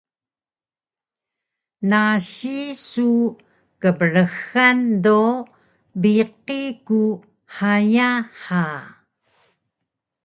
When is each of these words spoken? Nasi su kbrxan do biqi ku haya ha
Nasi 1.89 2.57
su 2.89 3.11
kbrxan 3.81 4.77
do 5.03 5.19
biqi 6.01 6.61
ku 6.87 7.01
haya 7.55 8.09
ha 8.43 8.63